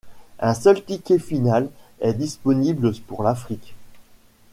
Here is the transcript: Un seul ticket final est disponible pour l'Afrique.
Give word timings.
Un 0.39 0.55
seul 0.55 0.83
ticket 0.83 1.19
final 1.19 1.69
est 1.99 2.15
disponible 2.15 2.91
pour 3.05 3.21
l'Afrique. 3.21 3.75